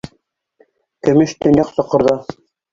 Көмөш 1.09 1.37
төньяҡ 1.45 1.71
соҡорҙа. 1.79 2.19